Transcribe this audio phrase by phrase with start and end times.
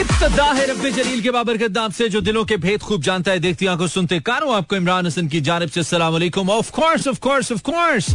[0.00, 3.66] इब्तदा है जलील के बाबरकत दाम से जो दिलों के भेद खूब जानता है, देखती
[3.66, 6.14] आँखों सुनते कारो आपको इमरान हसन की जानब से सलाम
[6.50, 8.10] of course of course of course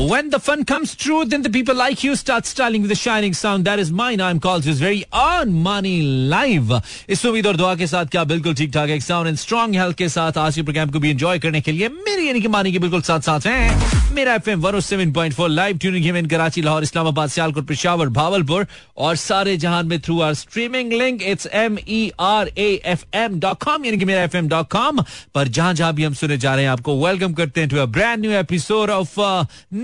[0.00, 3.34] When the fun comes true, then the people like you start styling with a shining
[3.34, 3.64] sound.
[3.64, 4.20] That is mine.
[4.20, 6.70] I'm called is very on money live.
[7.08, 9.96] इस उम्मीद और दुआ के साथ क्या बिल्कुल ठीक ठाक एक साउंड एंड स्ट्रॉन्ग हेल्थ
[9.96, 12.72] के साथ आज के प्रोग्राम को भी एंजॉय करने के लिए मेरी यानी कि मानी
[12.72, 16.26] के बिल्कुल साथ साथ हैं मेरा F M one seven point four live tuning in
[16.28, 18.66] Karachi Lahore Islamabad Sialkot Peshawar Bahawalpur
[18.98, 23.38] और सारे जहान में through our streaming link it's M E R A F M
[23.40, 25.02] dot com यानी कि मेरा एफ़ एम डॉट कॉम
[25.34, 27.86] पर जहाँ जहाँ भी हम सुने जा रहे हैं आपको वेलकम करते हैं to a
[27.98, 29.20] brand new episode of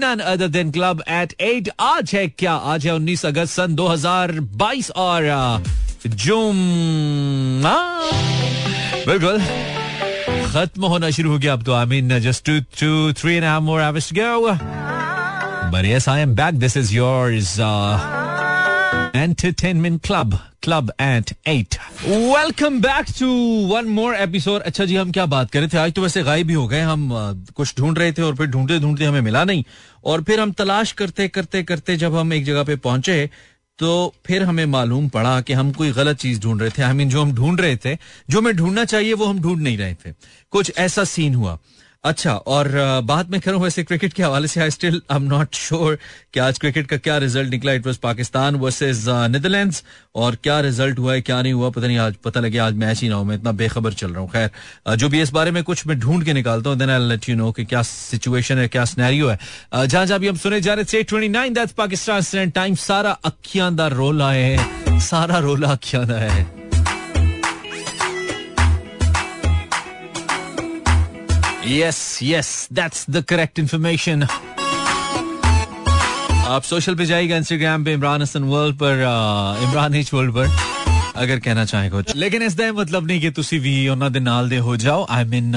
[0.04, 2.52] none other than club eight eight आज है क्या?
[2.74, 5.28] आज है उन्नीस अगस्त सन 2022 और
[6.06, 6.56] जूम
[9.08, 9.38] बिल्कुल।
[10.52, 13.80] खत्म होना शुरू हो गया अब तो। I mean just two two three and more
[13.80, 14.56] hours to go
[15.74, 16.58] But yes, I am back.
[16.62, 17.48] This is yours.
[17.68, 17.98] Uh,
[19.20, 20.02] Entertainment
[20.64, 21.76] Club at 8.
[22.08, 23.26] Welcome back to
[23.70, 24.60] one more episode.
[24.60, 25.78] अच्छा जी हम क्या बात कर रहे थे?
[25.78, 27.10] आज तो वैसे गायब ही हो गए। हम
[27.54, 29.64] कुछ ढूंढ रहे थे और फिर ढूंढते ढूंढते हमें मिला नहीं।
[30.04, 33.30] और फिर हम तलाश करते करते करते जब हम एक जगह पे पहुँचे
[33.78, 36.94] तो फिर हमें मालूम पड़ा कि हम कोई गलत चीज़ ढूंढ रहे थे। आई I
[36.94, 37.94] मीन mean, जो हम ढूंढ रहे थे
[38.30, 40.12] जो हमें ढूंढना चाहिए वो हम ढूंढ नहीं रहे थे।
[40.50, 41.58] कुछ ऐसा सीन हुआ।
[42.04, 42.68] अच्छा और
[43.04, 45.98] बात मैं करूँ वैसे क्रिकेट के हवाले से I still I am not sure
[46.34, 49.82] कि आज क्रिकेट का क्या रिज़ल्ट निकला। It was Pakistan versus Netherlands
[50.14, 53.00] और क्या रिज़ल्ट हुआ है, क्या नहीं हुआ, पता नहीं, आज पता लगे, आज मैच
[53.02, 55.62] ही ना हो। मैं इतना बेखबर चल रहा हूँ। खैर जो भी इस बारे में
[55.64, 58.68] कुछ मैं ढूंढ के निकालता हूँ then I let you know कि क्या सिचुएशन है,
[58.68, 59.38] क्या स्नैरियो है।
[59.86, 64.30] जहाँ जहाँ भी हम सुने जा रहे थे ट्वेंटी नाइन पाकिस्तान टाइम सारा अखियाँ रोला
[64.32, 66.63] है, सारा रोला अखियाँ है।
[71.67, 74.23] yes yes that's the correct information
[76.47, 79.01] आप सोशल पे जाइएगा इंस्टाग्राम पे इमरान हसन वर्ल्ड पर
[79.63, 80.47] इमरान एच वर्ल्ड पर
[81.15, 84.49] अगर कहना चाहे कुछ लेकिन इस दा मतलब नहीं कि तुसी भी ਉਹਨਾਂ ਦੇ ਨਾਲ
[84.49, 85.47] ਦੇ ਹੋ ਜਾਓ आई मीन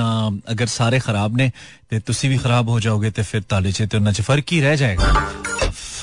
[0.55, 1.47] अगर सारे खराब ने
[1.91, 4.75] ਤੇ ਤੁਸੀਂ ਵੀ खराब हो जाओगे तो फिर ताले चे तो ਚ फर्क ही रह
[4.77, 5.11] जाएगा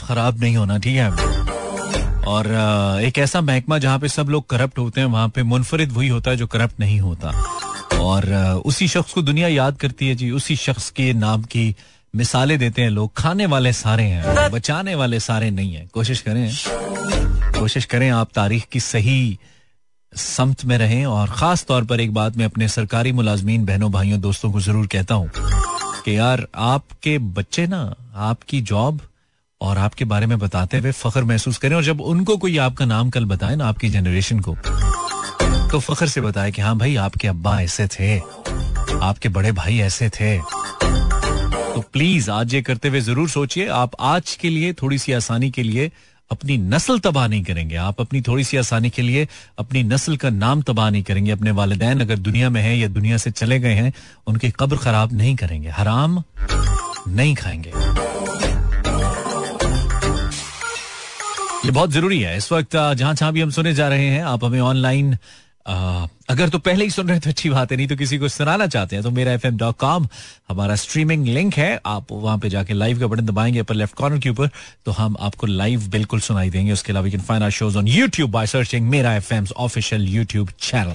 [0.07, 1.09] खराब नहीं होना ठीक है
[2.27, 2.47] और
[3.03, 6.31] एक ऐसा महकमा जहाँ पे सब लोग करप्ट होते हैं वहां पे मुनफरिद वही होता
[6.31, 7.33] है जो करप्ट नहीं होता
[8.04, 8.26] और
[8.66, 11.74] उसी शख्स को दुनिया याद करती है जी, उसी शख्स के नाम की
[12.14, 16.50] मिसालें देते हैं लोग। खाने वाले सारे हैं, बचाने वाले सारे नहीं है। कोशिश करें
[17.58, 19.38] कोशिश करें आप तारीख की सही
[20.12, 24.20] समत में रहें और खास तौर पर एक बात मैं अपने सरकारी मुलाजमीन बहनों, भाइयों,
[24.20, 25.30] दोस्तों को ज़रूर कहता हूँ
[26.04, 29.00] कि यार आपके बच्चे ना, आपकी जॉब
[29.60, 33.10] और आपके बारे में बताते हुए फख्र महसूस करें और जब उनको कोई आपका नाम
[33.10, 34.56] कल बताए ना, आपकी जनरेशन को
[35.74, 38.18] तो फख्र से बताया कि हाँ भाई, आपके अब्बा ऐसे थे।
[39.02, 44.34] आपके बड़े भाई ऐसे थे। तो प्लीज़ आज ये करते हुए ज़रूर सोचिए, आप आज
[44.40, 45.90] के लिए थोड़ी सी आसानी के लिए
[46.30, 49.26] अपनी नस्ल तबाह नहीं करेंगे। आप अपनी थोड़ी सी आसानी के लिए
[49.58, 53.16] अपनी नस्ल का नाम तबाह नहीं करेंगे। अपने वालदेन अगर दुनिया में है या दुनिया
[53.16, 53.92] से चले गए हैं,
[54.26, 56.22] उनकी कब्र खराब नहीं करेंगे। हराम
[57.08, 57.72] नहीं खाएँगे।
[61.64, 64.44] ये बहुत ज़रूरी है। इस वक्त जहाँ जहाँ भी हम सुने जा रहे हैं, आप
[64.44, 65.16] हमें ऑनलाइन
[66.30, 68.66] अगर तो पहले ही सुन रहे तो अच्छी बात है नहीं तो किसी को सुनाना
[68.66, 69.46] चाहते हैं तो मेरा एफ़
[70.48, 74.18] हमारा स्ट्रीमिंग लिंक है आप वहाँ पे जाके लाइव का बटन दबाएँगे ऊपर लेफ़्ट कॉर्नर
[74.18, 74.46] के ऊपर
[74.84, 78.30] तो हम आपको लाइव बिल्कुल सुनाई देंगे उसके अलावा can find our shows on YouTube
[78.30, 80.94] by searching मेरा F M official YouTube channel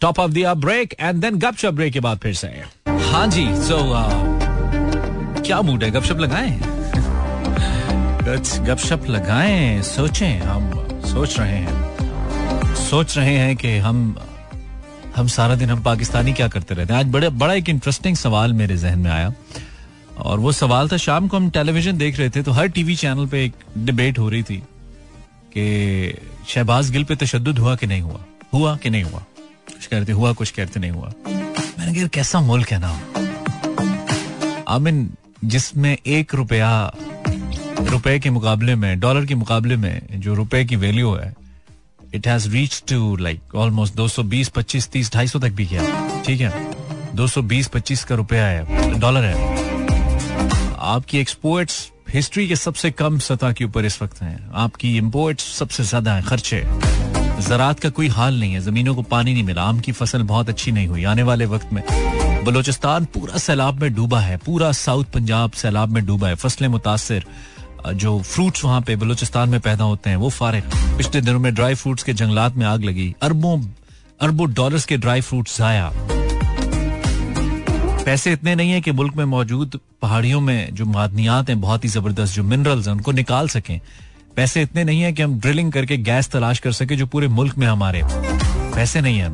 [0.00, 2.46] top of the break and then गपशप ब्रेक के बाद फिर से।
[2.88, 5.90] हाँ जी सो so, uh, क्या मूड है?
[5.90, 6.60] गपशप लगाए?
[8.66, 11.85] गपशप लगाए सोचें हम सोच रहे हैं।
[12.78, 14.16] सोच रहे हैं कि हम
[15.16, 18.52] हम सारा दिन हम पाकिस्तानी क्या करते रहते हैं। आज बड़े, बड़ा एक इंटरेस्टिंग सवाल
[18.52, 19.32] मेरे जहन में आया।
[20.18, 23.26] और वो सवाल था, शाम को हम टेलीविज़न देख रहे थे तो हर टीवी चैनल
[23.26, 24.56] पे एक डिबेट हो रही थी
[25.56, 28.20] कि शहबाज गिल पे तशद हुआ कि नहीं हुआ?
[28.54, 29.18] हुआ कि नहीं हुआ?
[29.66, 31.12] कुछ कहते हुआ, कुछ कहते नहीं हुआ।
[31.78, 33.00] मैंने कहा कैसा मुल्क है ना?
[34.68, 35.10] आमिन,
[35.44, 36.92] जिसमें एक रुपया,
[37.80, 41.34] रुपए के मुकाबले में, डॉलर के मुकाबले में जो रुपए की वैल्यू है
[42.14, 46.50] it has reach to like almost 220 25 30 250 तक भी गया ठीक है?
[47.16, 49.54] 220 25 का रुपया है डॉलर है।
[50.88, 55.84] आपकी एक्सपोर्ट्स हिस्ट्री के सबसे कम सतह के ऊपर इस वक्त हैं। आपकी इम्पोर्ट सबसे
[55.84, 56.64] ज़्यादा है, खर्चे
[57.42, 60.48] ज़रात का कोई हाल नहीं है, जमीनों को पानी नहीं मिला, आम की फ़सल बहुत
[60.48, 61.82] अच्छी नहीं हुई। आने वाले वक्त में
[62.44, 67.24] बलोचिस्तान पूरा सैलाब में डूबा है, पूरा साउथ पंजाब सैलाब में डूबा है। फ़सलें मुतासर
[67.94, 71.74] जो फ्रूट्स वहाँ पे बलूचिस्तान में पैदा होते हैं, वो फारे पिछले दिनों में ड्राई
[71.74, 73.62] फ्रूट्स के जंगलात में आग लगी। अरबों
[74.20, 75.92] अरबों डॉलर्स के ड्राई फ्रूट्स जाया।
[78.04, 81.88] पैसे इतने नहीं है कि मुल्क में मौजूद पहाड़ियों में जो मादनियात हैं, बहुत ही
[81.88, 83.80] ज़बरदस्त जो मिनरल्स हैं, उनको निकाल सकें।
[84.36, 87.58] पैसे इतने नहीं है कि हम ड्रिलिंग करके गैस तलाश कर सके, जो पूरे मुल्क
[87.58, 88.02] में हमारे।
[88.74, 89.32] पैसे नहीं है।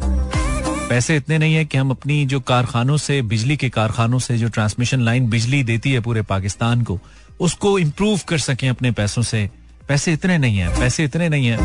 [0.89, 4.49] पैसे इतने नहीं है कि हम अपनी जो कारखानों से, बिजली के कारखानों से जो
[4.49, 7.01] ट्रांसमिशन लाइन बिजली देती है पूरे पाकिस्तान को
[7.43, 9.51] उसको इम्प्रूव कर सकें अपने पैसों से।
[9.89, 11.59] पैसे इतने नहीं है, पैसे इतने नहीं है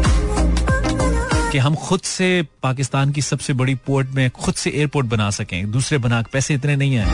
[1.52, 5.72] कि हम खुद से पाकिस्तान की सबसे बड़ी पोर्ट में खुद से एयरपोर्ट बना सकें।
[5.72, 7.06] दूसरे बना, पैसे इतने नहीं है।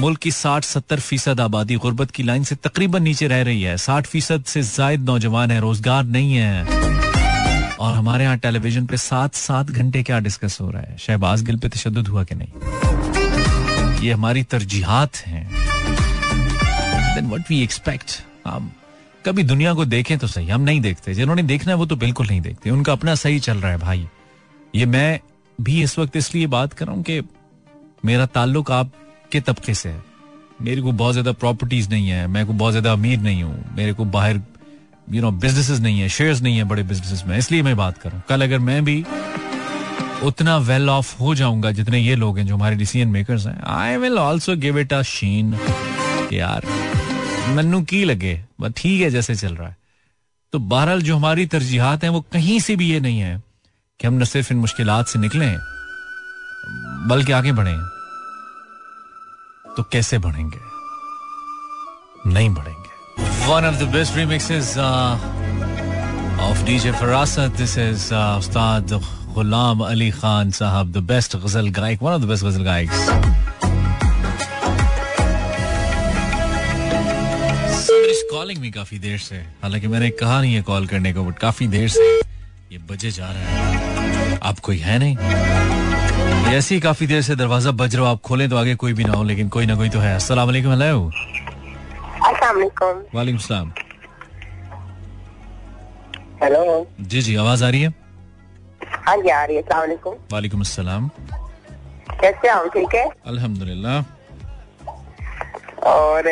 [0.00, 4.06] मुल्क की 60-70 फ़ीसद आबादी गुर्बत की लाइन से तकरीबन नीचे रह रही है। 60
[4.06, 6.64] फ़ीसद से जायद नौजवान है, रोज़गार नहीं है।
[7.74, 10.96] और हमारे यहाँ टेलीविज़न पे सात सात घंटे क्या डिस्कस हो रहा है?
[10.98, 12.52] शहबाज गिल पे तशद हुआ कि नहीं?
[14.02, 15.73] ये हमारी तरजीहात हैं।
[17.14, 18.70] देन व्हाट वी एक्सपेक्ट हम
[19.24, 22.26] कभी दुनिया को देखें तो सही, हम नहीं देखते। जिन्होंने देखना है वो तो बिल्कुल
[22.26, 24.06] नहीं देखते। उनका अपना सही चल रहा है भाई।
[24.74, 25.20] ये मैं
[25.58, 27.20] भी इस वक्त इसलिए बात कर रहा हूँ कि
[28.04, 30.02] मेरा ताल्लुक आपके तबके से है।
[30.62, 33.92] मेरे को बहुत ज़्यादा प्रॉपर्टीज़ नहीं है, मैं को बहुत ज़्यादा अमीर नहीं हूँ, मेरे
[33.92, 34.40] को बाहर
[35.10, 38.22] यू नो बिजनेसेस नहीं है शेयर्स नहीं है बड़े बिजनेसेस में, इसलिए मैं बात करूँ
[38.28, 39.04] कल अगर मैं भी
[40.24, 43.96] उतना वेल ऑफ़ हो जाऊँगा, जितने ये लोग हैं जो हमारे डिसीज़न मेकर्स हैं I
[43.96, 45.54] will also give it a sheen
[46.32, 46.66] यार।
[47.48, 48.34] मन्नू की लगे
[48.76, 49.76] ठीक है, जैसे चल रहा है।
[50.52, 53.42] तो बहरहाल जो हमारी तरजीहत हैं, वो कहीं से भी ये नहीं है
[54.00, 55.46] कि हम न सिर्फ़ इन मुश्किल से निकले,
[57.08, 57.74] बल्कि आगे बढ़े।
[59.76, 60.58] तो कैसे बढ़ेंगे?
[62.32, 64.76] नहीं बढ़ेंगे। One of the best remixes
[66.40, 69.00] of DJ Farasat this is Ustad
[69.34, 73.08] Ghulam Ali Khan Sahab the best ghazal gayak one of the best ghazal गायक्स
[78.34, 81.66] calling भी काफ़ी देर से। हालाँकि मैंने कहा नहीं है कॉल करने को बट काफ़ी
[81.68, 82.06] देर से
[82.72, 85.16] ये बजे जा रहा है। आप कोई है नहीं?
[86.54, 89.12] ऐसी काफ़ी देर से दरवाज़ा बज रहा हो आप खोलें तो आगे कोई भी ना
[89.12, 91.10] हो लेकिन कोई ना कोई तो है। अस्सलाम वालेकुम हेलो
[93.14, 93.72] वालेकुम। सलाम।
[96.42, 97.94] हेलो। जी जी आवाज़ आ रही है?
[99.06, 99.62] हाँ जी आ रही है।
[100.32, 101.08] वालेकुम। अस्सलाम
[102.20, 103.08] कैसे आप ठीक है?
[103.26, 104.02] अल्हम्दुलिल्लाह।
[105.86, 106.22] और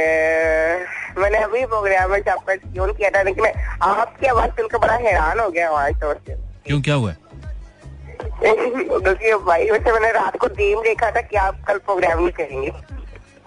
[1.19, 3.47] मैंने अभी प्रोग्राम में आपका ट्यून किया था लेकिन
[3.83, 6.37] आपकी आवाज़ सुनकर बड़ा हैरान हो गया आवाज़ तो। से
[6.67, 7.15] क्यों क्या हुआ?
[8.43, 12.73] क्योंकि भाई वैसे मैंने रात को ड्रीम देखा था कि आप कल प्रोग्राम नहीं करेंगे।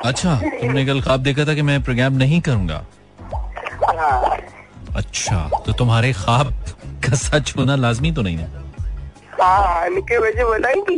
[0.05, 2.85] अच्छा तुमने कल ख्वाब देखा था कि मैं प्रोग्राम नहीं करूँगा?
[3.83, 4.37] हाँ।
[4.95, 6.53] अच्छा तो तुम्हारे ख्वाब
[7.05, 8.47] का सच होना लाजमी तो नहीं है?
[9.41, 10.97] हाँ ख्वाब जो भी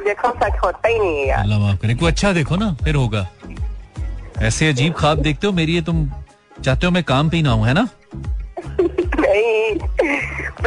[0.00, 3.26] देखा सच होता ही नहीं है यार। अच्छा देखो ना फिर होगा।
[4.42, 5.52] ऐसे अजीब ख्वाब देखते हो?
[5.52, 6.08] मेरी ये तुम
[6.64, 7.88] चाहते हो मैं काम पे ही ना हूँ है ना?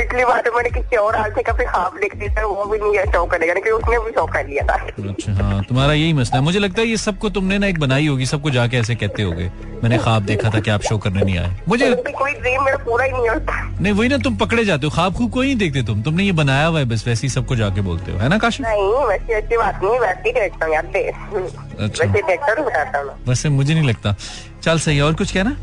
[0.02, 2.78] पिछली बार तो मैंने किसी और आदमी का भी ख्वाब देख लिया था वो भी
[2.80, 4.76] नहीं शो करेगा क्योंकि उसने भी शो कर लिया था।
[5.10, 8.08] अच्छा हाँ तुम्हारा यही मसला है। मुझे लगता है ये सबको तुमने ना एक बनाई
[8.08, 9.50] होगी सबको जाके ऐसे कहते होगे
[9.84, 13.06] मैंने ख्वाब देखा था कि आप शो करने नहीं आए। मुझे कोई ड्रीम मेरा पूरा
[13.06, 15.84] ही नहीं होता। नहीं वही ना तुम पकड़े जाते हो ख्वाब खूब कोई नहीं देखते
[15.84, 18.38] तुम। तुमने ये बनाया हुआ है बस वैसे ही सबको जाके बोलते हो है ना
[18.38, 22.66] काश नहीं वैसे ऐसी बात नहीं वैसे ही देखता हूँ यार अच्छा। वैसे देखता हूँ
[22.66, 24.16] बताता हूँ। वैसे मुझे नहीं लगता।
[24.64, 25.56] चल सही और कुछ कहना?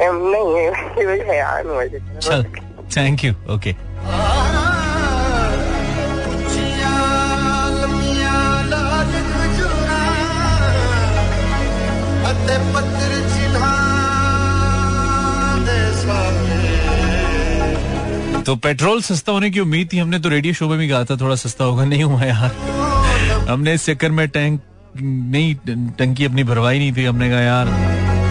[0.00, 2.44] नहीं है यार मुझे चल।
[2.96, 3.74] थैंक यू ओके
[18.42, 21.16] तो पेट्रोल सस्ता होने की उम्मीद थी। हमने तो रेडियो शो में भी कहा था।
[21.16, 24.60] थोड़ा सस्ता होगा। नहीं हुआ यार। हमने इस चक्कर में टैंक
[25.02, 25.54] नहीं,
[25.98, 27.66] टंकी अपनी भरवाई नहीं थी। हमने कहा, यार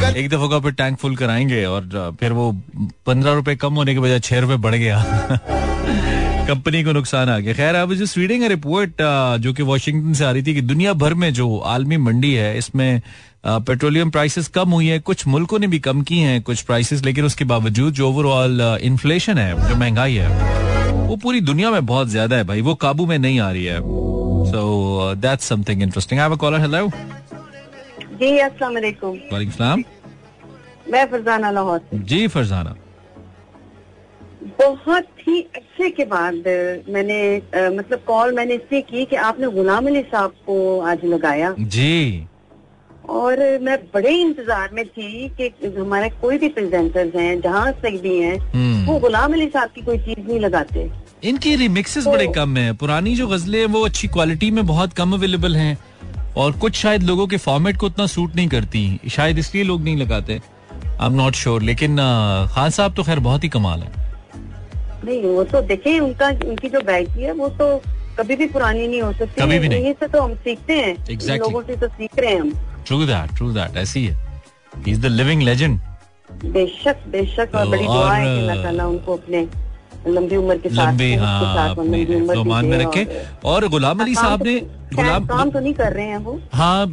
[0.04, 2.52] एक दफ़ा का टैंक फुल कराएँगे और फिर वो
[3.06, 5.04] पंद्रह रुपए कम होने के बजाय छह रुपए बढ़ गया।
[6.48, 9.02] कंपनी को नुकसान आ गया। खैर अब जस्ट रीडिंग रिपोर्ट
[9.42, 12.58] जो कि वॉशिंगटन से आ रही थी कि दुनिया भर में जो आलमी मंडी है,
[12.58, 13.02] इसमें
[13.46, 17.26] पेट्रोलियम प्राइसेस कम हुई है, कुछ मुल्कों ने भी कम की हैं कुछ प्राइसेस लेकिन
[17.26, 20.28] उसके बावजूद जो ओवरऑल इन्फ्लेशन है, जो महँगाई है,
[21.08, 23.80] वो पूरी दुनिया में बहुत ज़्यादा है भाई, वो काबू में नहीं आ रही है।
[24.44, 26.90] So that's something interesting I have a caller hello
[28.22, 29.84] जी अस्सलाम वालेकुम। वालेकुम सलाम।
[30.88, 32.76] मैं फरजाना लाहौर जी फरजाना।
[34.60, 36.36] बहुत ही अच्छे के बाद
[36.90, 41.54] मैंने आ, मतलब कॉल मैंने इसलिए की कि आपने गुलाम अली साहब को आज लगाया।
[41.60, 42.28] जी।
[43.10, 48.18] और मैं बड़े इंतज़ार में थी कि हमारे कोई भी प्रेजेंटर्स हैं जहाँ तक भी
[48.20, 50.90] हैं वो गुलाम अली साहब की कोई चीज़ नहीं लगाते।
[51.24, 54.94] इनकी रिमिक्सेस तो, बड़े कम है। पुरानी जो गजलें हैं वो अच्छी क्वालिटी में बहुत
[54.94, 55.78] कम अवेलेबल हैं।
[56.38, 59.98] और कुछ शायद लोगों के फॉर्मेट को उतना सूट नहीं करती शायद इसलिए लोग नहीं
[59.98, 61.98] लगाते। आई एम नॉट श्योर लेकिन
[62.52, 63.92] खान साहब तो खैर बहुत ही कमाल है।
[65.06, 67.76] नहीं वो तो देखिए उनका उनकी जो गायकी है वो तो
[68.20, 71.40] कभी भी पुरानी नहीं हो सकती कभी भी नहीं। से तो हम सीखते हैं exactly.
[71.40, 72.52] लोगों से तो सीख रहे हैं हम।
[72.88, 74.14] ट्रू दैट ट्रू दैट ऐसी है।
[74.76, 75.80] He is the living legend
[76.46, 79.48] बेशक बेशक और बड़ी दुआ है अल्लाह ताला उनको अपने
[80.08, 82.06] लंबी उम्र के साथ लंबी हाँ अपने
[82.62, 83.08] में रखे।
[83.46, 84.60] और- गुलाम अली साहब तो- ने
[84.96, 86.88] गुलाम काम तो नहीं कर रहे हैं वो हाँ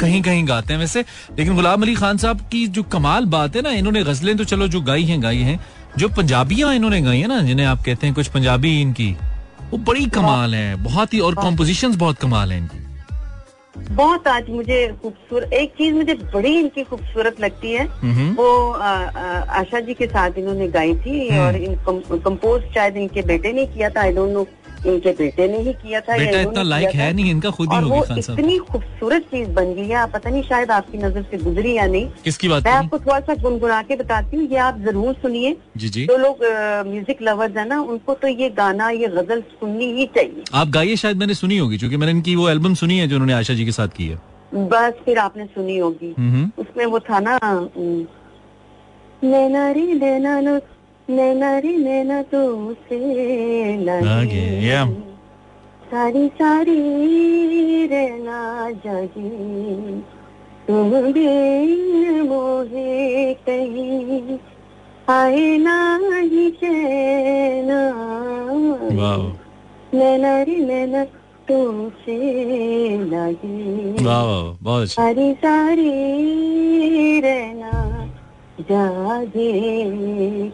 [0.00, 1.00] कहीं कहीं गाते हैं वैसे।
[1.38, 4.68] लेकिन गुलाम अली खान साहब की जो कमाल बात है ना इन्होंने गजलें तो चलो
[4.68, 5.64] जो गाई हैं गाई हैं।
[5.98, 9.16] जो पंजाबियाँ इन्होंने गाई है ना जिन्हें आप कहते हैं कुछ पंजाबी इनकी
[9.70, 12.83] वो बड़ी कमाल है बहुत ही और कॉम्पोजिशन बहुत कमाल है इनकी।
[13.76, 18.88] बहुत आज मुझे खूबसूरत एक चीज़ मुझे बड़ी इनकी खूबसूरत लगती है हम्म। वो आ,
[18.88, 19.22] आ,
[19.60, 21.74] आशा जी के साथ इन्होंने गाई थी हम्म। और इन
[22.20, 24.46] कंपोज शायद इनके बेटे ने किया था आई डोंट नो
[24.86, 27.90] इनके बेटे ने ही किया था बेटा इतना था। है नहीं इनका खुद ही होगी
[27.90, 31.38] वो खान साहब। इतनी खूबसूरत चीज़ बन गई है पता नहीं शायद आपकी नज़र से
[31.38, 34.78] गुजरी या नहीं। किसकी बात मैं आपको थोड़ा सा गुनगुना के बताती हूँ ये आप
[34.80, 36.44] ज़रूर सुनिए। जी जी। जो लोग
[36.88, 40.96] म्यूज़िक लवर्स है ना उनको तो ये गाना ये गज़ल सुननी ही चाहिए। आप गाइए
[40.96, 43.64] शायद मैंने सुनी होगी क्योंकि मैंने इनकी वो एल्बम सुनी है जो उन्होंने आशा जी
[43.64, 44.18] के साथ की है।
[44.68, 47.38] बस फिर आपने सुनी होगी। हम्म उसमें वो था ना
[49.22, 50.58] नैना रे नैना नो
[51.10, 52.98] नैना रे नैना तो से
[54.66, 54.92] yeah.
[55.90, 60.00] सारी सारी रहना जागी।
[60.68, 64.38] तुम भी मोहे कहीं।
[65.08, 67.80] आए ना ही चैना
[69.94, 71.04] नैना रे नैना
[71.50, 72.18] तुमसे
[72.98, 73.96] लगी
[74.86, 75.90] सारी सारी
[77.20, 77.93] रहना
[78.60, 80.50] ये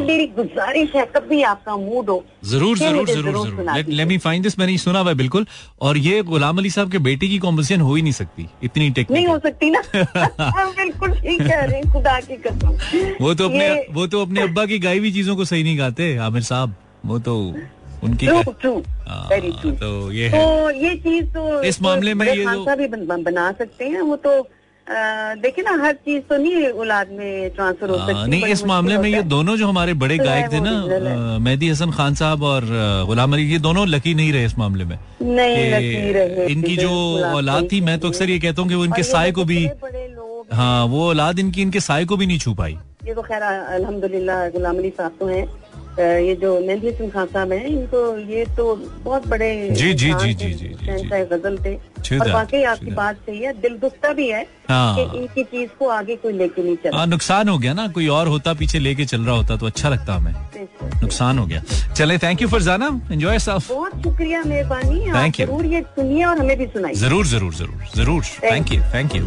[0.00, 4.42] मेरी गुजारिश है कभी आपका मूड हो ज़रूर ज़रूर ज़रूर ज़रूर ज़रूर। लेट मी फाइंड
[4.42, 5.46] दिस मैंने सुना हुआ बिल्कुल।
[5.80, 9.26] और ये गुलाम अली साहब के बेटे की कॉम्पोजिशन हो ही नहीं सकती इतनी नहीं
[9.26, 12.78] हो सकती ना। बिल्कुल ठीक कह रहे खुदा की कसम।
[13.20, 16.16] वो तो अपने वो तो अपने अब्बा की गाई हुई चीज़ों को सही नहीं गाते
[16.16, 16.74] आमिर साहब।
[17.06, 17.54] वो तो
[18.04, 22.14] उनकी ट्रू ट्रू हाँ, वेरी ट्रू तो ये है। तो ये चीज़ तो इस मामले
[22.14, 24.48] में ये जो- साहब भी बन, सकते हैं वो तो
[24.86, 28.98] देखिए ना हर चीज़ तो नहीं औलाद में ट्रांसफ़र हो हाँ, सकती नहीं इस मामले
[28.98, 32.64] में ये। दोनों जो हमारे बड़े तो गायक थे ना मेहदी हसन खान साहब और
[33.06, 36.90] गुलाम अली ये दोनों लकी नहीं रहे इस मामले में। नहीं रहे इनकी जो
[37.34, 40.82] औलाद थी मैं तो अक्सर ये कहता हूँ कि वो इनके साय को भी हैं।
[40.88, 44.78] वो औलाद इनकी इनके साय को भी नहीं छू पाई। ये तो खैर अलहमदुल्ला गुलाम
[44.78, 45.44] अली साहब तो हैं।
[45.98, 47.98] ये जो मेहदी हसन खान साहब हैं इनको
[48.28, 48.74] ये तो
[49.04, 50.68] बहुत बड़े जी, जी, जी, जी, जी,
[51.10, 55.44] गज़ल थे। और true आपकी बात सही है दिल दुखता भी है हाँ। कि इनकी
[55.44, 58.54] चीज़ को आगे कोई लेके नहीं चला। हाँ नुकसान हो गया ना कोई और होता
[58.54, 60.32] पीछे लेके चल रहा होता तो अच्छा लगता हमें।
[61.02, 61.62] नुकसान हो गया।
[61.94, 62.88] चले thank you Farzana.
[63.12, 67.26] Enjoy self बहुत शुक्रिया मेहरबानी। थैंक यू ज़रूर ये सुनिए और हमें भी सुनाइए। ज़रूर
[67.26, 69.22] ज़रूर ज़रूर ज़रूर। Thank you thank you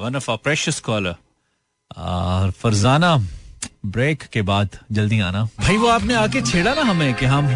[0.00, 1.14] one of our precious caller
[1.98, 3.16] और फरजाना
[3.86, 7.46] ब्रेक के बाद जल्दी आना। भाई, वो आपने आके छेड़ा ना हमें कि हम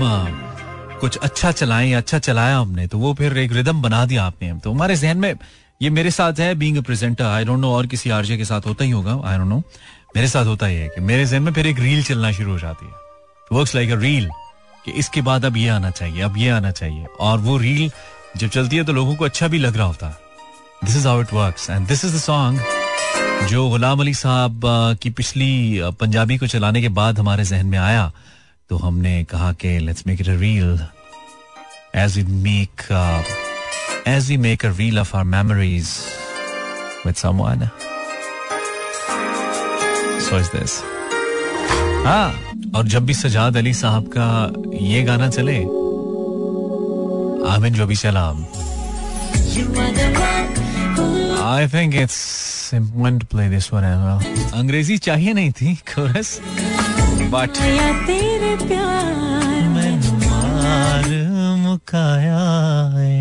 [1.00, 4.72] कुछ अच्छा चलाएँ अच्छा चलाया हमने तो वो फिर एक रिदम बना दिया आपने। तो
[4.72, 5.34] हमारे जहन में,
[5.80, 8.84] ये मेरे साथ है being presenter I don't know और किसी आरजे के साथ होता
[8.84, 9.62] ही होगा आई डोंट नो
[10.16, 12.58] मेरे साथ होता ही है कि मेरे जहन में फिर एक रील चलना शुरू हो
[12.58, 12.92] जाती है।
[13.52, 14.28] वर्क्स लाइक अ रील
[14.84, 17.90] कि इसके बाद अब ये आना चाहिए, अब ये आना चाहिए। और वो रील
[18.36, 20.24] जब चलती है तो लोगों को अच्छा भी लग रहा होता। है
[20.84, 22.60] this is how it works and this is the song
[23.50, 24.60] जो गुलाम अली साहब
[25.02, 28.10] की पिछली पंजाबी को चलाने के बाद हमारे जहन में आया
[28.70, 30.78] तो हमने कहा कि let's make it a reel
[32.02, 32.82] as we make
[34.08, 35.90] as we make a reel of our memories
[37.06, 37.68] with someone
[40.28, 40.80] so is this
[42.06, 42.28] हाँ
[42.76, 44.28] और जब भी सजाद अली साहब का
[44.86, 45.58] ये गाना चले
[47.54, 48.30] आमिन जो भी चला।
[51.48, 51.94] I think
[52.66, 54.20] it's important to play this one as well.
[54.58, 56.30] अंग्रेज़ी चाहिए नहीं थी कोरस।
[57.32, 57.50] बट
[58.06, 61.08] तेरे प्यार मार
[61.62, 62.42] मुकाया
[62.96, 63.14] है।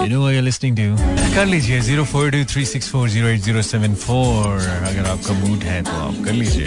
[0.00, 0.86] You know what you're listening to?
[1.34, 4.46] कर लीजिए zero four two three six four zero eight zero seven four
[4.90, 6.66] अगर आपका मूड है तो आप कर लीजिए।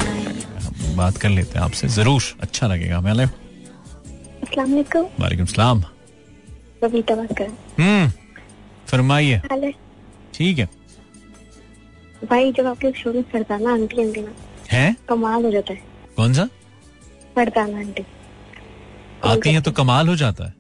[0.96, 5.84] बात कर लेते हैं आपसे। ज़रूर अच्छा लगेगा। वालेकुम। वालेकुम सलाम।
[6.84, 7.50] बबीता बात कर
[7.80, 8.10] हम्म
[8.88, 9.42] फरमाइए।
[10.34, 10.68] ठीक है।
[12.22, 14.32] भाई जब आपके शो में फरदाना आंटी आंटी ना
[14.72, 14.96] हैं?
[15.10, 15.82] कमाल हो जाता है।
[16.18, 16.48] कौन सा?
[17.36, 18.06] फरदाना आंटी।
[19.26, 20.54] आती है तो कमाल हो जाता है।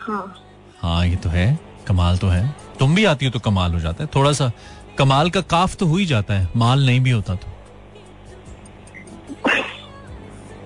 [0.00, 0.34] हाँ।
[0.80, 1.58] हाँ ये तो है।
[1.88, 4.50] कमाल तो है। तुम भी आती हो तो कमाल हो जाता है। थोड़ा सा
[4.98, 7.48] कमाल का काफ तो हो ही जाता है। माल नहीं भी होता तो।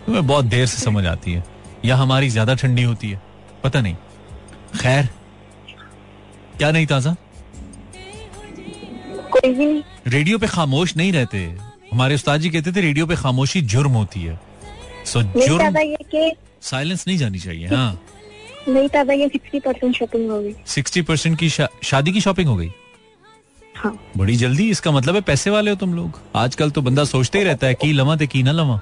[0.07, 1.45] तुम्हें बहुत देर से समझ आती है।
[1.85, 3.21] या हमारी ज़्यादा ठंडी होती है।
[3.65, 3.97] पता नहीं।
[4.77, 5.09] खैर
[6.59, 7.15] क्या नहीं ताज़ा?
[9.33, 11.39] कोई भी नहीं। रेडियो पे खामोश नहीं रहते।
[11.93, 14.39] हमारे उस्ताद जी कहते थे रेडियो पे खामोशी जुर्म होती है।
[15.07, 18.01] सो नहीं जुर्म साइलेंस नहीं जानी चाहिए हाँ।
[18.69, 22.49] नहीं था ये सिक्सटी परसेंट शॉपिंग हो गई। सिक्सटी परसेंट की शा, शादी की शॉपिंग
[22.49, 22.71] हो गई?
[23.77, 27.39] हाँ। बड़ी जल्दी इसका मतलब है पैसे वाले हो तुम लोग। आजकल तो बंदा सोचते
[27.39, 28.81] ही रहता है की लवा ते की ना लवा।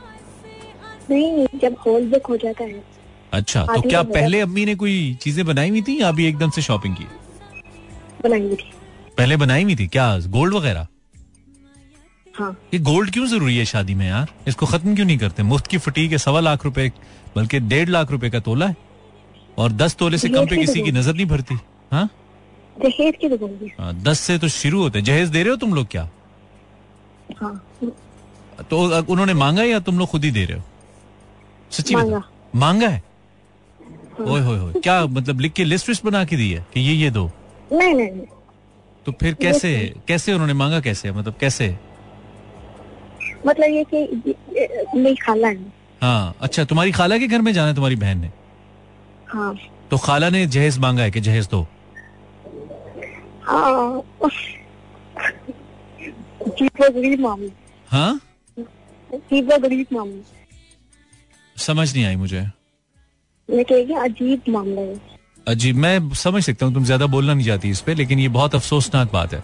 [1.11, 2.83] नहीं जब होल बुक हो जाता है।
[3.33, 6.63] अच्छा तो क्या पहले अम्मी ने कोई चीज़ें बनाई हुई थी या अभी एकदम से
[6.63, 7.07] शॉपिंग की?
[8.25, 8.71] बनाएँगे थी।
[9.19, 10.17] पहले बनाई हुई थी क्या?
[10.29, 10.87] गोल्ड वगैरह?
[12.35, 14.29] हाँ। ये गोल्ड क्यों ज़रूरी है शादी में यार?
[14.49, 15.43] इसको खत्म क्यों नहीं करते?
[15.43, 16.91] मुफ़्त की फटीक है सवा लाख रुपए
[17.37, 18.77] बल्कि डेढ़ लाख रुपए का तोला है।
[19.59, 21.55] और दस तोले से कम पे किसी की नज़र नहीं भरती
[21.93, 22.09] हाँ?
[22.77, 26.09] दहेज की हाँ, दस से तो शुरू होते जहेज दे रहे हो तुम लोग क्या?
[27.41, 27.55] हाँ।
[28.71, 30.65] तो उन्होंने मांगा या तुम लोग खुद ही दे रहे हो?
[31.71, 32.23] सच्ची मांगा।
[32.55, 33.03] मांगा है?
[34.21, 36.93] ओए होए होए क्या मतलब लिख के लिस्ट विस्ट बना के दी है कि ये
[36.95, 37.31] ये दो?
[37.73, 38.27] नहीं नहीं
[39.07, 39.71] तो फिर कैसे
[40.09, 41.13] कैसे उन्होंने मांगा कैसे?
[41.13, 41.69] मतलब कैसे?
[43.47, 44.35] मतलब ये कि
[44.95, 48.31] मेरी खाला है। हाँ अच्छा तुम्हारी खाला के घर में जाना है तुम्हारी बहन ने?
[49.29, 49.55] हाँ।
[49.91, 51.67] तो खाला ने जहेज मांगा है कि जहेज दो?
[53.43, 54.03] हाँ।
[56.81, 57.51] गरीब मामला
[57.91, 58.21] हाँ?
[59.23, 60.23] गरीब मामला
[61.57, 62.45] समझ नहीं आई मुझे।
[63.53, 65.01] मैं कहेगी अजीब मामला है।
[65.49, 68.55] अजीब मैं समझ सकता हूँ तुम ज़्यादा बोलना नहीं चाहती इस पे लेकिन ये बहुत
[68.55, 69.41] अफसोसनाक बात है।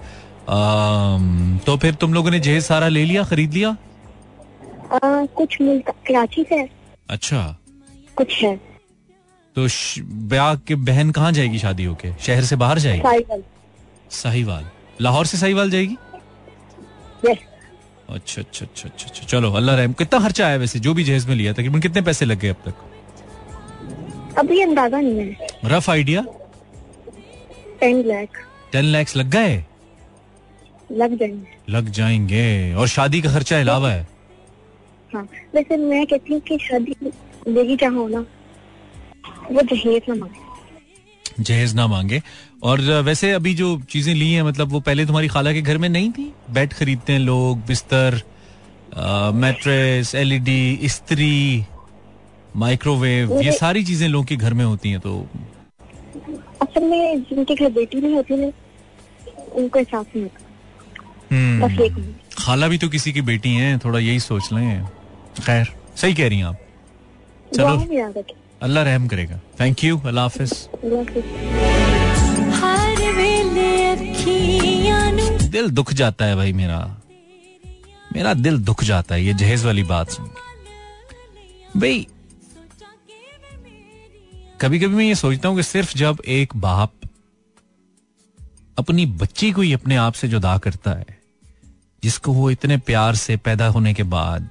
[1.67, 3.71] तो फिर तुम लोगों ने जहेज सारा ले लिया खरीद लिया?
[4.93, 4.99] आ,
[5.37, 6.61] कुछ कराची से।
[7.11, 7.57] अच्छा।
[8.17, 8.57] कुछ है।
[9.57, 9.67] तो
[10.31, 12.13] ब्याह के बहन कहाँ जाएगी शादी होके?
[12.27, 13.43] शहर से बाहर जाएगी?
[14.13, 14.65] साहिवाल।
[15.01, 15.97] लाहौर से साहिवाल जाएगी?
[18.09, 21.27] अच्छा अच्छा अच्छा अच्छा अच्छा। चलो अल्लाह रहम। कितना खर्चा आया वैसे जो भी जहेज
[21.29, 22.75] में लिया तकरीबन कितने पैसे लग गए अब तक?
[24.39, 26.23] अभी अंदाज़ा नहीं है। Rough idea?
[27.81, 28.39] Ten lakh
[28.73, 29.65] ten lakhs लग गए?
[30.91, 34.07] लग जाएँगे। लग जाएँगे। और शादी का खर्चा अलावा है?
[35.13, 36.97] हाँ वैसे मैं कहती हूँ कि शादी
[37.49, 38.25] लेगी चाहो ना
[39.51, 42.21] वो दहेज ना मांगे। जहेज ना मांगे।
[42.63, 45.89] और वैसे अभी जो चीज़ें ली हैं मतलब वो पहले तुम्हारी खाला के घर में
[45.89, 46.33] नहीं थी?
[46.51, 48.21] बेड खरीदते हैं लोग बिस्तर
[49.35, 51.65] मैट्रेस एलईडी इस्त्री
[52.57, 55.27] माइक्रोवेव ये सारी चीज़ें लोगों के घर में होती हैं तो
[56.63, 58.51] असल में जिनके घर बेटी नहीं होती ना
[59.55, 60.41] उनको एहसास नहीं होता।
[61.31, 64.87] हम्म, बस एक मिनट खाला भी तो किसी की बेटी हैं थोड़ा यही सोच लें।
[65.47, 66.59] खैर सही कह रही हैं आप।
[67.51, 68.13] चलो।
[68.63, 70.69] अल्लाह रहम करेगा। थैंक यू अल्लाह हाफिज।
[75.51, 76.79] दिल दुख जाता है भाई मेरा।
[78.13, 82.07] मेरा दिल दुख जाता है ये जहेज वाली बात सुन के। भाई
[84.61, 86.93] कभी कभी मैं ये सोचता हूँ कि सिर्फ़ जब एक बाप
[88.79, 91.07] अपनी बच्ची को ही अपने आप से जुदा करता है,
[92.03, 94.51] जिसको वो इतने प्यार से पैदा होने के बाद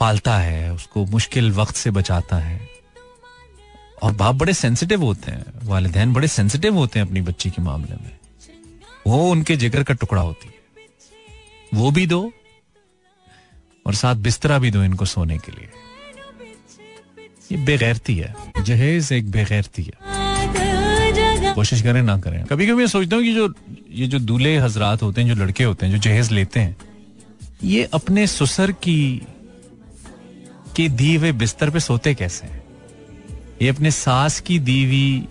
[0.00, 2.68] पालता है, उसको मुश्किल वक्त से बचाता है।
[4.02, 7.94] और बाप बड़े सेंसिटिव होते हैं, वालिदैन बड़े सेंसिटिव होते हैं अपनी बच्ची के मामले
[7.94, 8.18] में।
[9.06, 10.54] वो उनके जिगर का टुकड़ा होती है।
[11.74, 12.32] वो भी दो
[13.86, 15.68] और साथ बिस्तरा भी दो इनको सोने के लिए।
[17.52, 18.34] ये बेगैरती है।
[18.64, 23.52] जहेज एक बेगैरती है। कोशिश करें ना करें। कभी कभी मैं सोचता हूँ कि जो
[23.90, 26.76] ये जो दूल्हे हजरात होते हैं जो लड़के होते हैं जो जहेज लेते हैं
[27.64, 29.22] ये अपने सुसर की
[30.76, 32.62] के दिए हुए बिस्तर पे सोते कैसे हैं?
[33.62, 35.28] ये अपने सास की दीवी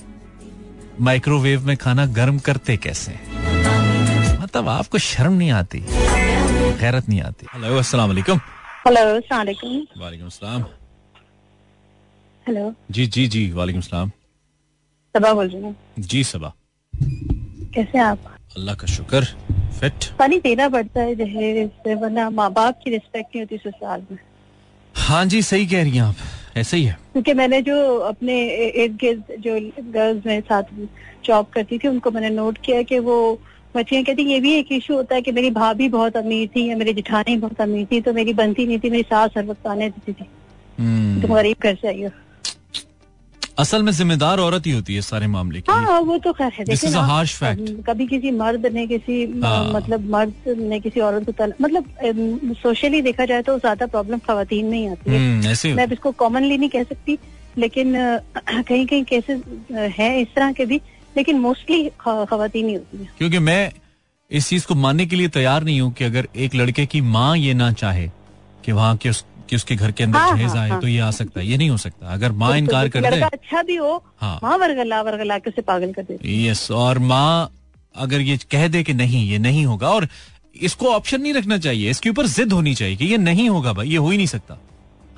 [1.01, 4.39] माइक्रोवेव में खाना गर्म करते कैसे हैं?
[4.43, 5.79] मतलब आपको शर्म नहीं आती?
[5.79, 7.47] गैरत नहीं आती?
[7.53, 8.39] हेलो अस्सलाम वालेकुम
[8.87, 9.05] हेलो
[9.37, 10.65] वालेकुम अस्सलाम
[12.51, 14.09] हेलो। जी जी जी वालेकुम अस्सलाम
[15.15, 16.51] सबा बोल रही हूँ। जी सबा
[17.75, 18.23] कैसे आप?
[18.57, 19.23] अल्लाह का शुक्र
[19.79, 24.03] फिट पानी देना पड़ता है जहेज से वरना माँ बाप की रिस्पेक्ट नहीं होती ससुराल
[24.11, 24.17] में।
[24.95, 26.15] हाँ जी सही कह रही हैं आप।
[26.57, 27.75] ऐसे ही है। क्योंकि मैंने जो
[28.07, 28.35] अपने
[28.83, 29.53] इर्द गिर्द जो
[29.91, 30.73] गर्ल्स मेरे साथ
[31.25, 33.17] जॉब करती थी उनको मैंने नोट किया कि वो
[33.75, 36.75] बच्चियाँ कहती ये भी एक इशू होता है कि मेरी भाभी बहुत अमीर थी या
[36.77, 39.89] मेरी जिठानी बहुत अमीर थी तो मेरी बनती नहीं थी मेरी सास हर वक्त आने
[39.89, 40.27] देती थी।
[40.79, 42.09] हम्म, तुम गरीब घर से आई हो।
[43.61, 46.65] असल में जिम्मेदार औरत ही होती है सारे मामले की। हाँ वो तो खैर है।
[46.65, 47.23] Is a ना,
[47.87, 53.01] कभी किसी मर्द ने किसी हाँ। मतलब मर्द ने किसी औरत को तल मतलब सोशली
[53.01, 56.57] देखा जाए तो ज़्यादा प्रॉब्लम खातन में ही आती है। हम्म, ऐसे मैं इसको कॉमनली
[56.57, 57.17] नहीं कह सकती
[57.57, 57.93] लेकिन
[58.49, 59.41] कहीं कहीं केसेस
[59.97, 60.81] हैं इस तरह के भी
[61.17, 63.71] लेकिन मोस्टली खातन ही होती है। क्योंकि मैं
[64.31, 67.35] इस चीज़ को मानने के लिए तैयार नहीं हूँ कि अगर एक लड़के की माँ
[67.37, 68.07] ये ना चाहे
[68.65, 70.87] कि वहाँ के उस कि उसके घर के अंदर हाँ, जहेज हाँ, आए हाँ। तो
[70.87, 73.75] ये आ सकता है। ये नहीं हो सकता। अगर माँ इनकार कर दे। अच्छा भी
[73.75, 77.51] हो हाँ। वहाँ वर्गला वर्गला के उसे पागल कर देती यस और माँ
[77.95, 80.07] अगर ये कह दे कि नहीं ये नहीं होगा और
[80.55, 83.89] इसको ऑप्शन नहीं रखना चाहिए। इसके ऊपर जिद होनी चाहिए कि ये नहीं होगा भाई
[83.89, 84.57] ये हो ही नहीं सकता।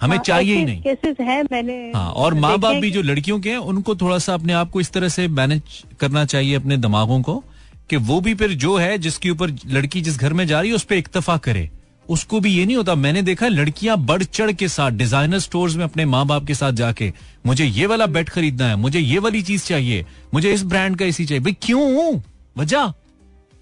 [0.01, 3.39] हमें हाँ, चाहिए ही नहीं। केसेस हैं मैंने हाँ और माँ बाप भी जो लड़कियों
[3.39, 6.77] के हैं उनको थोड़ा सा अपने आप को इस तरह से मैनेज करना चाहिए अपने
[6.77, 7.43] दिमागों को
[7.89, 10.75] कि वो भी फिर जो है जिसके ऊपर लड़की जिस घर में जा रही है
[10.75, 11.69] उस पर इक्तफा करे।
[12.09, 15.83] उसको भी ये नहीं होता मैंने देखा लड़कियाँ बढ़ चढ़ के साथ डिज़ाइनर स्टोर्स में
[15.83, 17.11] अपने माँ बाप के साथ जाके
[17.45, 21.05] मुझे ये वाला बेड खरीदना है मुझे ये वाली चीज़ चाहिए मुझे इस ब्रांड का
[21.05, 22.19] इसी चाहिए। भाई क्यों?
[22.57, 22.93] वजह?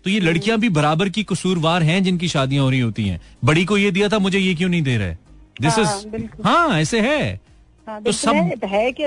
[0.06, 3.66] तो ये लड़कियाँ भी बराबर की कसूरवार हैं जिनकी शादियाँ हो रही होती हैं। बड़ी
[3.66, 5.16] को ये दिया था मुझे ये क्यों नहीं दे रहे?
[5.62, 7.38] दिस हाँ, इज़ हाँ ऐसे हाँ,
[7.90, 9.04] तो सब- है, है कि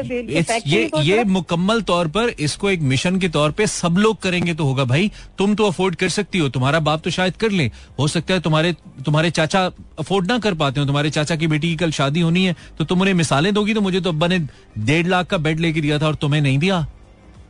[0.67, 4.65] ये ये मुकम्मल तौर पर इसको एक मिशन के तौर पे सब लोग करेंगे तो
[4.65, 8.09] होगा। भाई तुम तो अफोर्ड कर सकती हो। तुम्हारा बाप तो शायद कर ले। हो
[8.09, 8.73] सकता है तुम्हारे
[9.07, 9.65] तुम्हारे चाचा
[9.99, 12.85] अफोर्ड ना कर पाते हो। तुम्हारे चाचा की बेटी की कल शादी होनी है तो
[12.85, 14.39] तुम उन्हें मिसालें दोगी तो मुझे तो अब्बा ने
[14.79, 16.87] डेढ़ लाख का बेड लेके दिया था और तुम्हें नहीं दिया।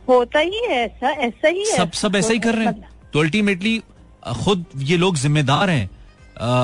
[0.07, 3.19] होता ही है ऐसा ऐसा ही है। सब सब ऐसा ही कर रहे हैं। तो
[3.19, 3.81] अल्टीमेटली
[4.43, 5.89] खुद ये लोग जिम्मेदार हैं।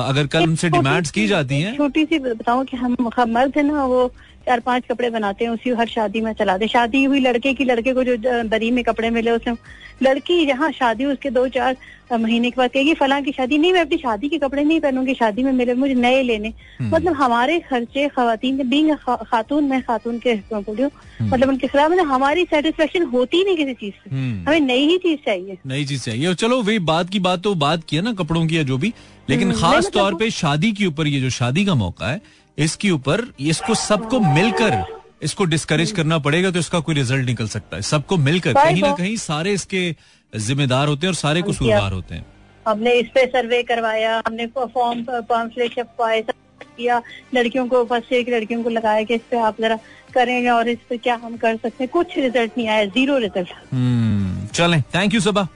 [0.08, 3.62] अगर कल उनसे डिमांड्स की जाती हैं। छोटी सी बताऊँ कि हम हम मर्द है
[3.62, 4.12] ना वो
[4.46, 7.92] चार पाँच कपड़े बनाते हैं उसी हर शादी में चलाते शादी हुई लड़के की लड़के
[7.92, 8.16] को जो
[8.48, 9.54] दरी में कपड़े मिले उसमें
[10.02, 11.76] लड़की जहाँ शादी उसके दो चार
[12.12, 15.14] महीने के बाद कहेगी फलां की शादी नहीं मैं अपनी शादी के कपड़े नहीं पहनूँगी
[15.14, 16.52] शादी में मिले मुझे नए लेने।
[16.82, 20.90] मतलब हमारे खर्चे खातन के बींग खातून में खातून के बोलियो
[21.22, 24.98] मतलब उनके खिलाफ मतलब हमारी सेटिस्फेक्शन होती नहीं किसी चीज़ से। हम्म। हमें नई ही
[24.98, 28.12] चीज़ चाहिए। नई चीज़ चाहिए। चलो वही बात की बात तो बात की है ना
[28.12, 28.94] कपड़ों की या जो भी
[29.30, 32.10] लेकिन हम्म, खास मतलब तौर वो- पे शादी के ऊपर ये जो शादी का मौका
[32.10, 32.20] है
[32.58, 34.84] इसके ऊपर इसको सबको मिलकर
[35.22, 38.92] इसको डिस्करेज करना पड़ेगा तो इसका कोई रिज़ल्ट निकल सकता है। सबको मिलकर कहीं ना
[38.94, 39.94] कहीं सारे इसके
[40.32, 42.24] जिम्मेदार होते हैं और सारे कसूरवार होते हैं।
[42.66, 47.00] हमने इस पे सर्वे करवाया हमने फॉर्म पम्फलेट छपवाए किया
[47.34, 49.78] लड़कियों को फ़र्स्ट ईयर की लड़कियों को लगाया कि इस पे आप जरा
[50.14, 53.48] करें और इस पे क्या हम कर सकते हैं। कुछ रिज़ल्ट नहीं आया ज़ीरो रिज़ल्ट
[53.72, 55.48] हम्म, चलें। Thank you Saba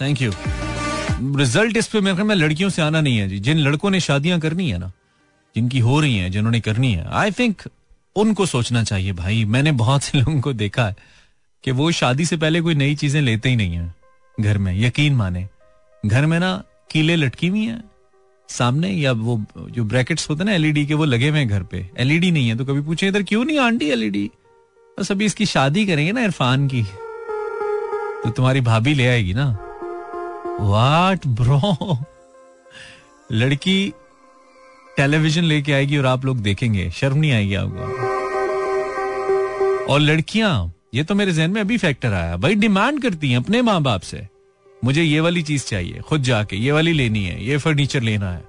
[0.00, 0.32] thank you
[1.38, 4.00] result इस पे मेरे ख्याल में लड़कियों से आना नहीं है जी। जिन लड़कों ने
[4.00, 4.92] शादियाँ करनी है ना
[5.54, 7.62] जिनकी हो रही हैं, जिन्होंने करनी है। आई थिंक
[8.16, 10.96] उनको सोचना चाहिए भाई। मैंने बहुत से लोगों को देखा है
[11.64, 13.94] कि वो शादी से पहले कोई नई चीज़ें लेते ही नहीं है
[14.38, 15.46] घर में, यकीन माने।
[16.02, 17.82] घर में ना कीले लटकी हुई हैं,
[18.48, 21.62] सामने या वो जो ब्रैकेट्स होते हैं ना एलईडी के, वो लगे हुए हैं घर
[21.62, 24.30] पे। एलईडी नहीं है तो कभी पूछे, इधर क्यों नहीं आंटी एलईडी?
[24.98, 29.50] बस अभी इसकी शादी करेंगे ना इरफान की। तो तुम्हारी भाभी ले आएगी ना।
[30.60, 31.98] वाट ब्रो
[33.30, 33.92] लड़की
[34.96, 38.12] टेलीविज़न लेके आएगी और आप लोग देखेंगे। शर्म नहीं आएगी आपको।
[39.92, 43.62] और लड़कियाँ, ये तो मेरे जहन में अभी फैक्टर आया। भाई डिमांड करती हैं अपने
[43.62, 44.26] माँ बाप से।
[44.84, 48.44] मुझे ये वाली चीज़ चाहिए, खुद जाके। ये वाली लेनी है, ये फर्नीचर लेना है।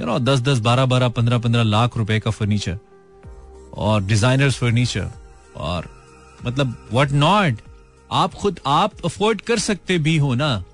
[0.00, 2.78] यू नो दस दस बारह बारह पंद्रह पंद्रह लाख रुपए का फर्नीचर
[3.74, 5.10] और डिजाइनर्स फर्नीचर
[5.56, 5.88] और
[6.46, 7.54] मतलब वट नॉट
[8.12, 10.64] आप खुद, आप अफोर्ड कर सकते भी हो ना।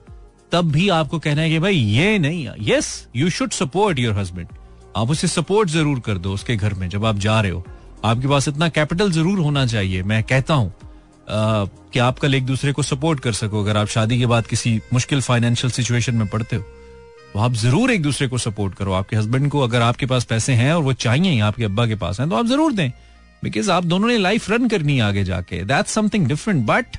[0.52, 4.48] तब भी आपको कहना है कि भाई, ये नहीं yes you should support your husband
[4.96, 7.64] आप उसे सपोर्ट ज़रूर कर दो उसके घर में जब आप जा रहे हो।
[8.04, 10.72] आपके पास इतना कैपिटल ज़रूर होना चाहिए, मैं कहता हूँ
[11.28, 14.80] कि आप कल एक दूसरे को सपोर्ट कर सको। अगर आप शादी के बाद किसी
[14.92, 16.62] मुश्किल फाइनेंशियल सिचुएशन में पड़ते हो
[17.32, 20.52] तो आप ज़रूर एक दूसरे को सपोर्ट करो। आपके हस्बैंड को अगर आपके पास पैसे
[20.54, 22.90] हैं और वो चाहिए ही, आपके अब्बा के पास हैं तो आप ज़रूर दें।
[23.42, 26.96] बिकॉज़ आप दोनों ने लाइफ रन करनी है आगे जाके। दैट्स समथिंग डिफरेंट बट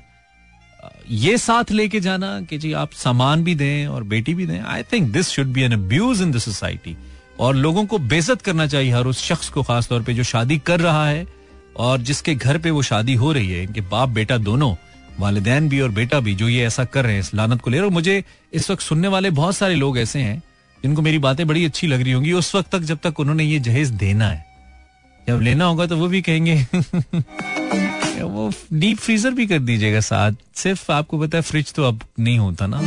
[1.10, 4.84] ये साथ लेके जाना कि जी आप सामान भी दें और बेटी भी दें। I
[4.84, 6.96] think this should be an abuse in the society
[7.40, 10.58] और लोगों को बेजत करना चाहिए हर उस शख्स को खास तौर पे जो शादी
[10.58, 11.28] कर रहा है
[11.78, 14.76] और जिसके घर पे वो शादी हो रही है। इनके बाप, बेटा दोनों,
[15.20, 17.80] वालिदैन भी और बेटा भी जो ये ऐसा कर रहे हैं, इस लानत को ले
[17.80, 20.42] और मुझे इस वक्त सुनने वाले बहुत सारे लोग ऐसे हैं
[20.84, 23.60] जिनको मेरी बातें बड़ी अच्छी लग रही होंगी। उस वक्त तक जब तक उन्होंने ये
[23.60, 24.46] जहेज देना है,
[25.28, 26.56] जब लेना होगा तो वो भी कहेंगे,
[28.24, 32.40] वो डीप फ्रीजर भी कर दीजिएगा साथ। सिर्फ़ आपको पता है, फ्रिज तो अब नहीं
[32.40, 32.82] होता ना।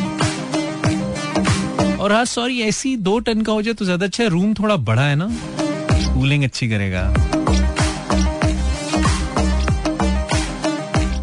[2.05, 4.77] और हाँ सॉरी ऐसी दो टन का हो जाए तो ज़्यादा अच्छा है। रूम थोड़ा
[4.89, 5.29] बड़ा है ना।
[6.15, 7.03] कूलिंग अच्छी करेगा।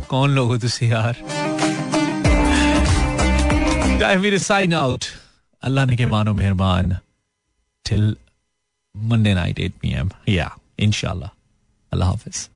[0.10, 1.16] कौन लोग हो तुसी यार?
[4.40, 5.06] साइन आउट
[5.64, 6.98] अल्लाह ने के मानो मेहरबान।
[7.86, 8.16] Till
[8.96, 11.30] Monday night eight P M या इंशाल्लाह
[11.92, 12.48] अल्लाह हाफिज।